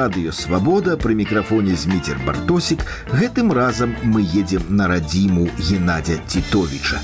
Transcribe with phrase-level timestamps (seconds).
[0.00, 7.00] радыёвабода пры мікрафоне зміцер бартосік гэтым разам мы едзем на радзіму геннадзя титовича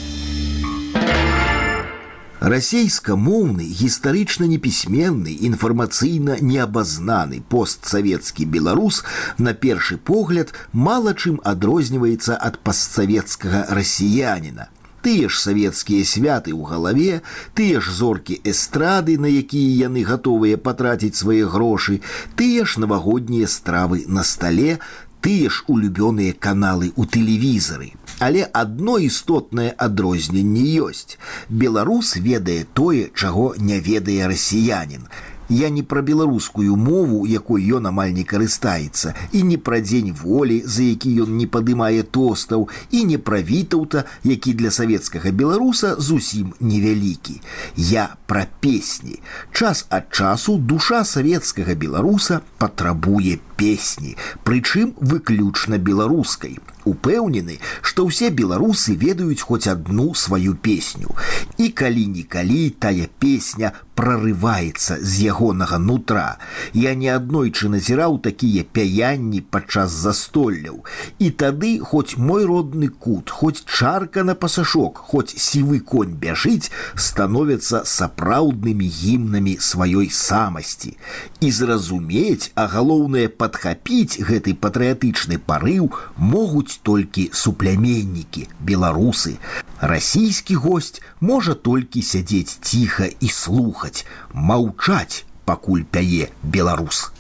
[2.40, 9.04] расійскамоўны гістарычна непісьменны інфармацыйна неабазнаны постсавецкі беларус
[9.38, 14.72] на першы погляд мала чым адрозніваецца ад постсавецкага расіяніна
[15.06, 17.20] тыя ж савецкія святы ў галаве
[17.58, 21.98] тыя ж зоркі эстрады на якія яны гатовыя патраціць свае грошы
[22.38, 24.78] тыя ж навагоднія стравы на стале
[25.26, 27.90] тыя ж улюбёныя каналы ў тэлевізары
[28.22, 31.18] але адно істотнае адрозненне ёсць
[31.64, 35.06] беларус ведае тое чаго не ведае расіянин
[35.49, 40.61] Я не пра беларускую мову, якой ён амаль не карыстаецца, і не пра дзень волі,
[40.65, 46.53] за які ён не падымае тостаў, і не пра вітаўта, які для савецкага беларуса зусім
[46.59, 47.41] невялікі.
[47.75, 49.19] Я пра песні.
[49.51, 56.59] Час ад часу душа савецкага беларуса патрабуе песні, прычым выключна беларускай.
[56.87, 61.11] Упэўнены, што ўсе беларусы ведаюць хоць адну сваю песню.
[61.57, 66.37] І калі-нікалі тая песня прорываецца з ягонага нутра.
[66.77, 70.85] Я не аднойчы назіраў такія пяянні падчас застолляў.
[71.17, 77.81] І тады хоць мой родны кут, хоць чарка на пасашок, хоць сівы конь бяжыць, становяцца
[77.89, 80.93] сапраўднымі гімнамі сваёй самасці.
[81.41, 89.38] І зразумець, а галоўнае падхапіць гэты патрыятычны парыў могуць толькі супляменнікі, беларусы.
[89.80, 97.12] Расійскі гость можа толькі сядзець ціха і слухаць, маўчаць, пакуль пяе беларус.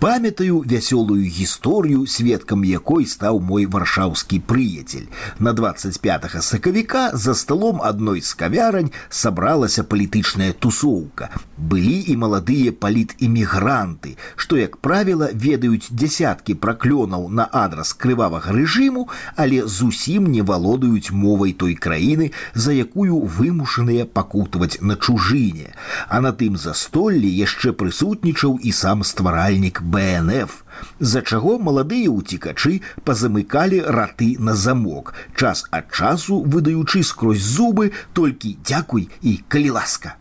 [0.00, 5.08] Памятаю вясёлую гісторыю, сведкам якой стаў мой варшаўскі прыяцель.
[5.38, 11.30] На 25 сакавіка за сталом адной з кавярань сабралася палітычная тусоўка.
[11.56, 19.64] Былі і маладыя палітэмігранты, што, як правіла, ведаюць дзясяткі праклёнаў на адрас крывавага рэжыму, але
[19.64, 25.72] зусім не валодаюць мовай той краіны, за якую вымушаныя пакутаваць на чужыне.
[26.12, 30.55] А на тым застоллі яшчэ прысутнічаў і сам стваральнік БНФ,
[30.99, 38.57] з-за чаго маладыя ўцікачы пазамыкалі раты на замок, час ад часу выдаючы скрозь зубы толькі
[38.63, 40.15] дзякуй і калі ласка.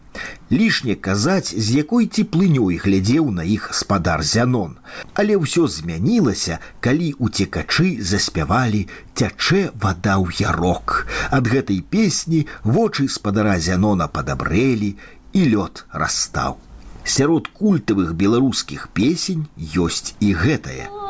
[0.51, 4.73] Лішне казаць, з якой цеплынёй глядзеў на іх спадар зянон.
[5.15, 8.83] Але ўсё змянілася, калі уцекачы заспявалі
[9.15, 11.07] цячэ вада ў ярок.
[11.31, 14.99] Ад гэтай песні вочы спадара зянона падабрэлі
[15.33, 16.59] і лёд расстаў.
[17.10, 19.46] Сярод культавых беларускіх песень
[19.78, 20.90] ёсць і гэтае.
[20.90, 21.06] Напэўна,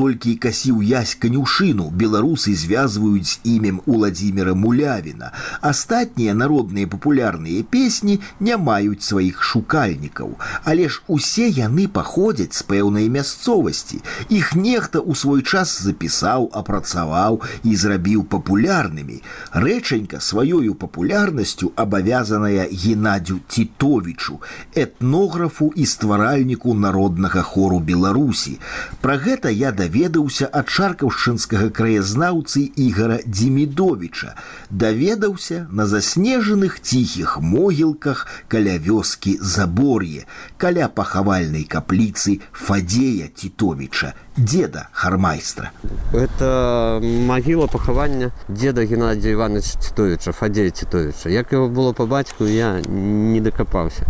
[0.00, 5.32] толькі касіў язь канюшыну беларусы звязваюць імем Уладзіміра Мулявіна.
[5.60, 13.08] Астатнія народныя папулярныя песні не маюць сваіх шукальнікаў, але ж усе яны паходзяць з пэўнай
[13.12, 14.00] мясцовасці.
[14.28, 19.20] Іх нехта ў свой час запісаў, апрацаваў і зрабіў папулярнымі.
[19.52, 24.40] Рэчанька сваёю папулярнасцю абавязаная Геннадзю Тітовічу,
[24.74, 28.58] этнографу і стваральніку народнага хору Беларусі.
[29.00, 34.34] Пра гэта я даведаўся ад чаркаўшчынскага краязнаўцы ігора Дзімідовіча,
[34.70, 45.70] даведаўся на заснежаных ціхіх могілках каля вёскі забор'е, каля пахавальнай капліцы Фадзея Тітовіча, деда хармайстра.
[46.12, 51.28] Это магіла пахавання деда Геннадзя Івановича Тітовіча, Фадзея Тітовіча.
[51.28, 54.06] Як яго было па бацьку, я не дакапаўся.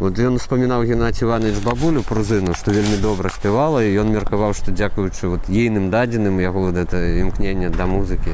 [0.00, 4.72] Вот ён успамінаў Геннадзь Іванович бабулю пружыну, што вельмі добра спявала і ён меркаваў, што
[4.72, 8.32] дзякуючы вот ейным дадзеным яго вот это імкнення да музыкі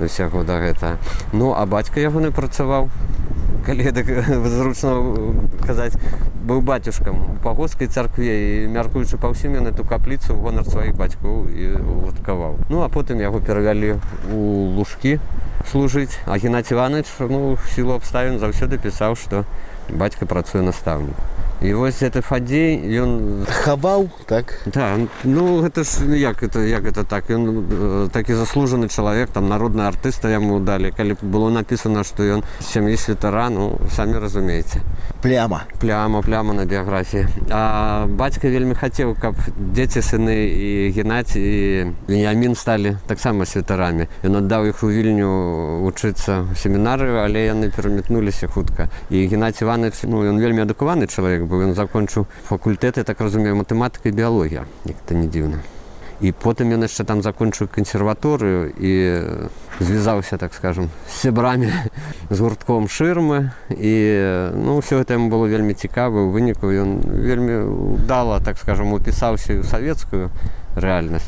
[0.00, 0.96] усяго да гэта.
[1.32, 2.88] Ну а бацька ягоны працаваў
[3.66, 4.08] калі так
[4.48, 4.96] зручна
[5.62, 5.94] казаць
[6.42, 11.78] быў бацюшкам пагоскай царкве і мяркуючы па ўсім ён эту капліцу гонар сваіх бацькоў і
[12.10, 12.58] уткаваў.
[12.68, 14.00] Ну а потым яго перавялі
[14.32, 15.20] у лужкі
[15.70, 19.44] служыць, а Геннадзь Іванович ну, сілу абставін заўсёды пісаў, што
[19.89, 21.15] бацька працуе настаўнік
[21.61, 24.61] і вось это фадзей ён хаваў так?
[24.69, 24.93] Да,
[25.23, 27.29] ну гэта ж як это як это так?
[27.29, 30.93] Ён такі заслужаны чалавек там народны артыста яму далі.
[30.93, 34.85] Калі было напісана што ён сям'і святара ну самі разумееце
[35.27, 35.63] пляма.
[35.79, 39.35] Пляма пляма на біяграфіі а бацька вельмі хацеў каб
[39.75, 41.55] дзеці сыны і геннадзі і
[42.07, 48.47] веніамін сталі таксама святарамі ён аддаў іх у вільню вучыцца у семінарыю але яны пераметнуліся
[48.47, 48.87] хутка.
[49.09, 54.07] І геннадзь иванович ну ён вельмі адукаваны чалавек бо ён закончыў факультэты так разумею матэматыка
[54.07, 55.59] і біялогія як-то не дзіўна
[56.22, 58.92] і потым ён яшчэ там закончыў кансерваторыю і
[59.82, 61.72] звязаўся так скажем з сябрамі
[62.30, 63.94] з гуртком шырмы і
[64.54, 67.66] ну ўсё гэта яму было вельмі цікава у выніку ён вельмі
[67.98, 70.30] удала так скажем упісаўся ў савецкую
[70.78, 71.26] рэальнасць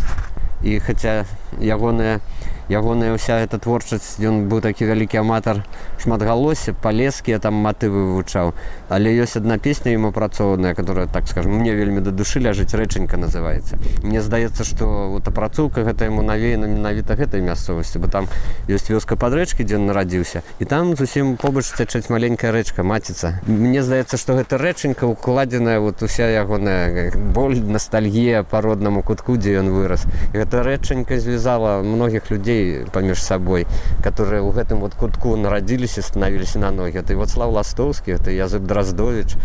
[0.63, 1.27] і хаця
[1.59, 2.23] ягоная
[2.69, 5.61] ягоная ўся эта творчасць ён быў такі вялікі аматар
[6.01, 8.55] шматгалосе палескія там матывы вывучаў
[8.89, 13.17] але ёсць одна песня ім апрацоўная которая так скажем мне вельмі да душы ляжыць рэчанька
[13.17, 18.29] называется мне здаецца что вот апрацоўка гэта яму навеяна менавіта гэтай мясцовасці бо там
[18.69, 23.41] ёсць вёска пад рэчкі дзе он нарадзіўся і там зусім побач цячаць маленькая рэчка маціца
[23.47, 29.61] мне здаецца что гэта рэчанька укладзеная вот уся ягоная боль ностальгія по роднаму кутку дзе
[29.61, 33.67] ён вырас гэта рэчанька звязала многіх людзей людзей паміж сабой
[34.03, 38.67] которые ў гэтым вот кутку нарадзіліся станавіліся на ногі ты вот слав ластоўскі это язык
[38.67, 39.39] драздович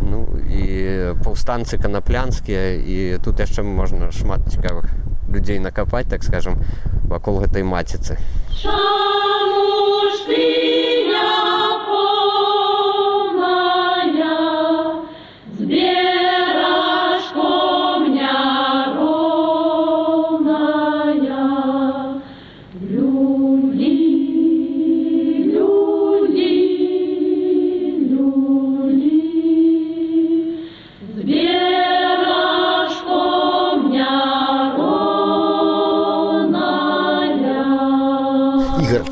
[0.00, 4.88] ну і паўстанцы канаплянскія і тут яшчэ можна шмат цікавых
[5.28, 6.56] людзей накапаць так скажем
[7.04, 8.16] вакол гэтай маціцы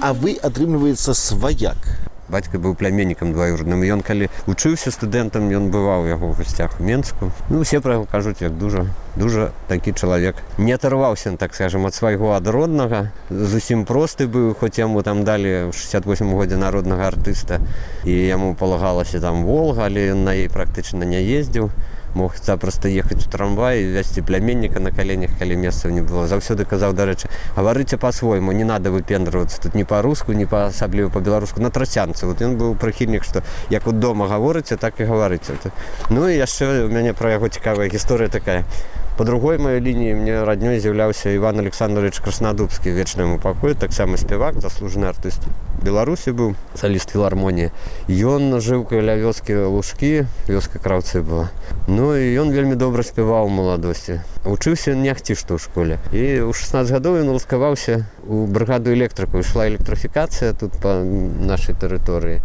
[0.01, 1.91] а вы атрымліваецца сваяк
[2.29, 7.31] бацька быў пляменнікам дваюрным ён калі вучыўся студэнтам ён бываў яго ў гасцях у менску
[7.49, 8.85] ну усе пра яго кажуць як дужа
[9.17, 15.03] дужа такі чалавек не аторваўся так скажем ад свайго адроднага зусім просты быў хоць яму
[15.03, 17.61] там далі 68 годзе народнага артыста
[18.05, 21.73] і яму палагалася там волга але ён на ей практычна не ездзіў
[22.15, 26.93] мог запросто ехаць у трамвай вязці пляменніка на каленях калі месцаў не было заўсёды казаў
[26.93, 32.27] дарэчы гаварыце по-свойму не надо выпендрывацца тут не па-руску не па асабліва па-беларуску на трасянцы
[32.27, 35.59] вот ён быў прыхільнік што як у дома гаворыце так і гаварыце
[36.11, 38.65] ну і яшчэ у мяне пра яго цікавая гісторыя такая
[39.19, 45.11] по другой маёй лініі мне раднёй з'яўляўся иван александрович краснадубскі вечнаму пакою таксама спявак заслужаны
[45.11, 45.43] артыст
[45.83, 47.71] беларусі быў саліст філармоніі
[48.11, 51.49] ён жыў каля вёскі лужкі вёска краўцы была
[51.87, 56.91] ну і ён вельмі добра спяваў маладосці вучыўся нехці што ў школе і ў 16
[56.99, 62.43] гадоў ён ласкаваўся у брыгаду электрыку ішла электрыфікацыя тут па нашай тэрыторыі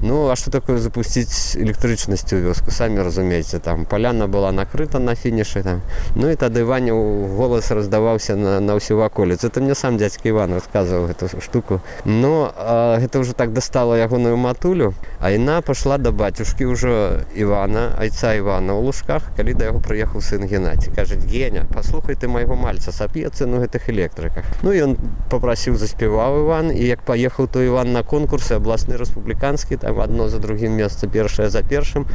[0.00, 5.62] Ну а что такое запусціць электрычнасцю вёску самі разумееце там паляна была накрыта на фінішы
[5.62, 5.82] там
[6.14, 10.54] ну і тады ваня голас раздаваўся на, на ўсю ваколіц это мне сам дядзька иван
[10.54, 12.71] расказваў эту штуку но а,
[13.01, 14.93] гэта ўжо так дастала ягоную матулю.
[15.19, 20.21] А яна пашла да бацюшкі ўжо ивана айца ивана ў лужках калі да яго прыехаў
[20.21, 24.95] сын геннадзі кажуць геня паслухай ты майго мальца сап'ецца ну гэтых электрыках ну ён
[25.29, 30.39] попрасіў заспяваў иван і як паехаў то иван на конкурсы абласны рэспубліканскі там адно за
[30.39, 32.07] другім месца першае за першым.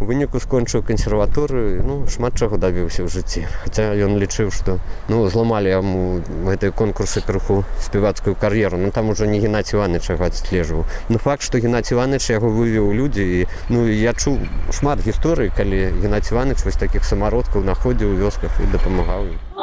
[0.00, 3.46] Выніку скончыў кансерваторыю ну шмат чаго дабіўся ў жыцці.
[3.64, 8.76] Хаця ён лічыў што ну зламалі яму гэтыя конкурсы крыху спявацкую кар'еру.
[8.76, 12.91] Ну там ужо не геннадзь иваныч яго адслежваў ну факт што геннадзь иваныч яго вывеў
[12.91, 14.39] людзі і ну я чуў
[14.73, 19.54] шмат гісторый калі геннадзь иваныч вось такіх самародкаў находзіў у вёсках і дапамагаў ім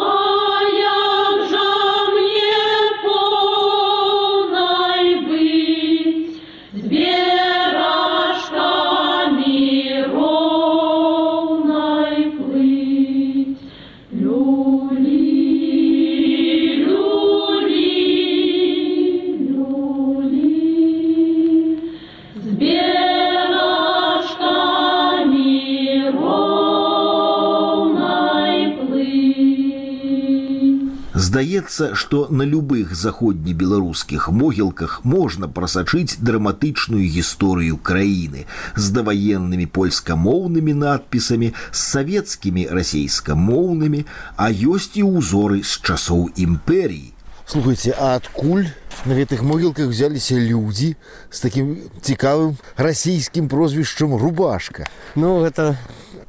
[31.43, 38.45] Здаецца, што на любых заходнебеларускіх могілках можна прасачыць драматычную гісторыю краіны
[38.79, 44.05] з даваеннымі польскамоўнымі надпісамі, з савецкімі расейскамоўнымі,
[44.39, 47.11] а ёсць і ўзоры з часоў імперій.
[47.51, 48.71] Слухайте, а адкуль
[49.03, 50.95] на гэтых могілках взяліся людзі
[51.35, 54.87] з такім цікавым расійскім прозвішчам рубашка.
[55.19, 55.75] Ну гэта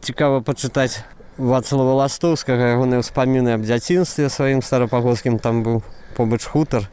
[0.02, 1.06] цікава пачытаць
[1.40, 5.82] вацлава ластоўскага ягоныя ўспаміны аб дзяцінстве сваім старапагоскім там быў
[6.20, 6.90] побач хутар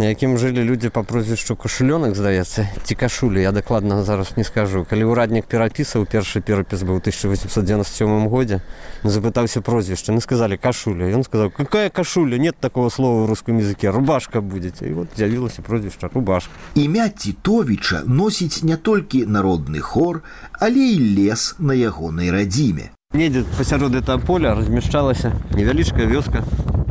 [0.00, 4.86] на якім жылі людзі па прозвішчу кашулёнак здаецца ці кашулі я дакладна зараз не скажу
[4.88, 8.60] калі ўраднік перапісаў першы перапіс быў 1897 годзе
[9.04, 13.90] запытаўся прозвішча не сказалі кашуля ён сказаў какая кашуля нет такого слова в рускім языке
[13.90, 20.22] рубашка будзеце і вот з'явілася прозвішча рубашка імя тітовіча носіць не толькі народны хор
[20.58, 26.44] але і лес на ягонай радзіме недзе пасярод этого поля размяшчалася невялічкая вёска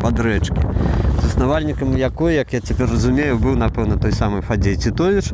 [0.04, 0.66] пад рэчкі
[1.24, 5.32] заснавальнікам якой як я цяпер разумею быў напэўна той самы фадзей цітовіч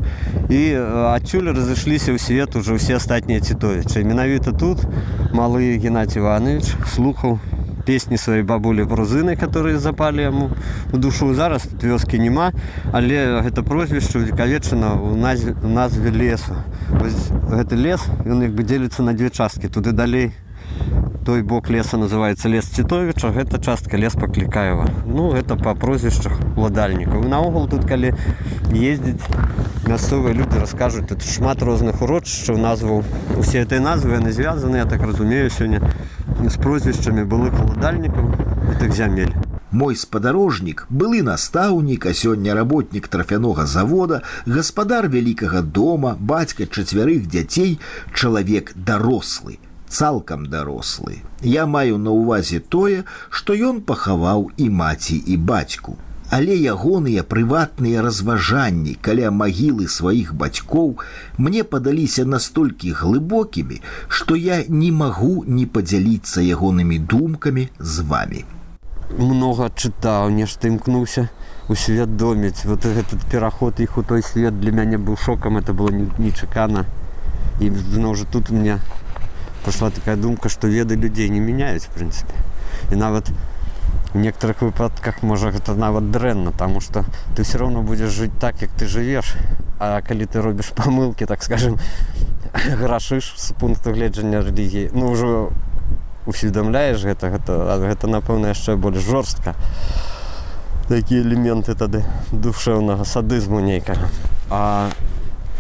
[0.54, 0.62] і
[1.10, 4.86] адсюль разышліся ў свет ужо ўсе астатнія цітовічы менавіта тут
[5.34, 7.42] малы геннадзь иванович слухаў
[7.90, 10.54] песні сваёй бабулі брузыны которые запалі яму
[10.94, 12.54] у душу зараз тут вёскі няма
[12.94, 16.62] але гэта прозвішча векавечана у назве назве лесу
[16.94, 20.30] Вось гэты лес ён як бы дзеліцца на дзве часткі туды далей
[21.26, 27.26] той бок леса называется лес цітовіча гэта частка лес паклікаева ну это па прозвішчах уладальнікаў
[27.28, 28.14] наогул тут калі
[28.70, 29.26] ездзіць
[29.88, 33.04] мясцовыя люди раскажуць тут шмат розных урочышчаў назваў
[33.38, 35.82] усе этой назвы яны звязаны я так разумею сёння
[36.46, 38.32] з прозвішчамі былых уладальнікаў
[38.70, 39.34] гэтых зямель
[39.76, 47.80] Мой спадарожнік, былы настаўнік, а сёння работнік трафянога завода, гаспадар вялікага дома, бацька чацвярых дзяцей,
[48.14, 51.22] чалавек дарослы, цалкам дарослы.
[51.42, 55.98] Я маю на ўвазе тое, што ён пахаваў і маці і бацьку.
[56.32, 60.98] Але ягоныя прыватныя разважанні каля магілы сваіх бацькоў
[61.38, 68.46] мне падаліся настолькі глыбокімі, што я не магу не падзяліцца ягонымі думкамі з вами
[69.18, 71.30] много чытаў нешта імкнуўся
[71.70, 76.86] усвядоміць вот этот пераход іх у той свет для мяне быў шокам это было нечакана
[77.60, 78.80] і зноў жа тут мне
[79.66, 82.34] пошла такая думка что веды людзей не меняюць в принципе
[82.92, 83.30] і нават
[84.14, 87.04] в некоторых выпадках можа гэта нават дрэнна тому что
[87.36, 89.36] ты все равно будешь жить так як ты живешь
[89.80, 91.80] а калі ты робіш помылки так скажем
[92.54, 95.52] грашыш с пункту гледжання рэлігіі ну ўжо
[96.26, 99.56] усведамляеш гэта гэта гэта напэўна яшчэ больш жорстка
[100.88, 104.10] такія элементы тады душэўнага садызму нейкага
[104.50, 104.90] а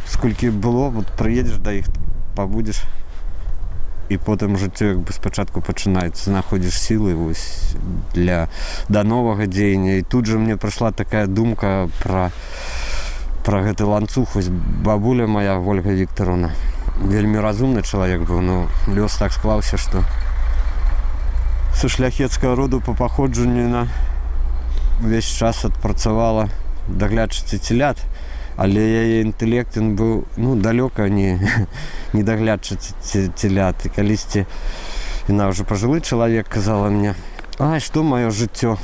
[0.08, 1.89] сколькі было вот прыедзеш да іх
[2.36, 2.82] пабудзеш
[4.10, 7.74] і потым жыццё як бы спачатку пачынаецца знаходзіш сілы вось
[8.13, 8.48] для
[8.89, 12.29] да новага дзеяння і тут жа мне прыйшла такая думка пра
[13.46, 16.51] пра гэты ланцуг вось бабуля моя ольга викторовна
[17.01, 20.05] вельмі разумны чалавек быў ну лёс так склаўся што
[21.74, 23.88] са шляхецкага роду по паходжанню на
[25.01, 26.50] увесь час адпрацавала
[26.88, 27.98] даглядчыцы целят
[28.60, 31.39] але яе інтэлект ён быў ну далёка не
[32.13, 34.46] не даглядчыцы целят і калісьці
[35.27, 37.15] яна ўжо пажылы чалавек казала мне
[37.60, 38.77] а што маё жыццё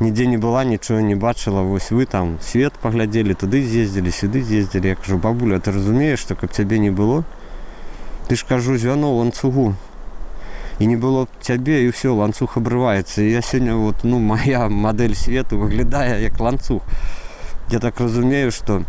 [0.00, 4.88] нідзе не была нічого не бачыла вось вы там свет паглядзелі туды з'ездзілі сюды з'ездзілі
[4.96, 7.24] як кажу бабуля ты разумееш што каб цябе не было
[8.28, 9.74] ты ж кажу звяно ланцугу
[10.78, 14.68] і не было б цябе і ўсё ланцуг абрываецца і я сёння вот ну моя
[14.68, 16.82] мадэль свету выглядае як ланцуг
[17.70, 18.82] я так разумею что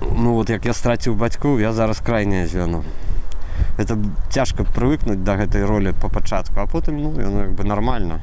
[0.00, 2.84] ну вот як я страціў бацькоў я зараз крайняе звяно
[3.78, 3.96] это
[4.30, 8.20] цяжка прывыкнуць да гэтай ролі по пачатку а потым ну яно як бы нормально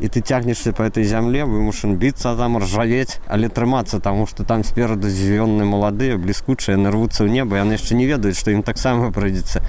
[0.00, 4.64] і ты цягнешься по этой зямле вымушан біцца там ржавець але трымацца таму что там
[4.64, 9.62] спераду звённы маладыя бліскучыя нарвуцца ў неба яны яшчэ не ведаюць што ім таксама прыйдзецца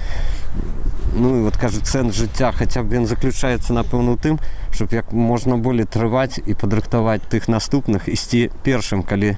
[1.14, 4.38] ну і вот кажу цэн жыцця хаця б ён заключаецца напэўна у тым
[4.70, 9.34] щоб як можна болей трываць і падрыхтаваць тых наступных ісці першым калі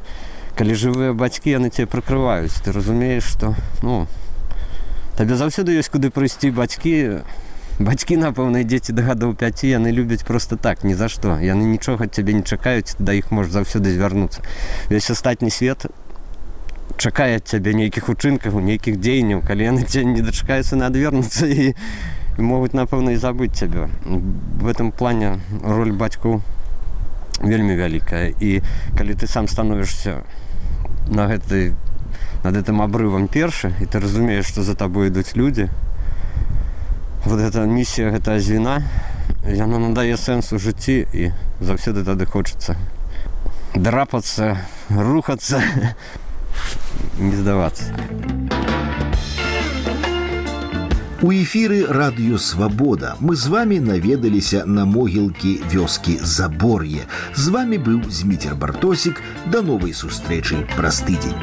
[0.56, 4.06] калі жывыя бацькі яны цябе прыкрываюць ты разумееш што ну
[5.16, 7.24] табе заўсёды ёсць куды прыйсці бацькі
[7.80, 12.06] бацькі напэўна дзеці да гадоў 5 яны любяць просто так ні за што яны нічога
[12.06, 14.44] цябе не чакаюць да іх можа заўсёды звярнуцца
[14.88, 15.86] весь астатні свет
[16.96, 21.74] чакае цябе нейкіх учынкаў нейкіх дзеянняў калі яны ця не дачакаюцца на адвернуцца і
[22.36, 26.42] могуць напэўна і забыць цябе в этом плане роль бацькоў
[27.40, 28.60] вельмі вялікая і
[28.96, 30.22] калі ты сам становішся
[31.08, 31.74] на гэтай
[32.42, 35.68] над гэтым абрывам першы і ты разумееш што за табой ідуць людзі
[37.24, 38.82] вот эта місія гэта звіна
[39.46, 42.76] яна надае сэнс у жыцці і заўсёды тады хочацца
[43.74, 44.58] драпацца
[44.90, 45.62] рухацца
[47.18, 47.84] не здавацца.
[51.22, 57.06] У эфіры радыё свабода мы з вами наведаліся на могілкі вёскі забор'е.
[57.34, 61.38] З вами быў зміцер бартосік да новай сустрэчы праз тыдзень.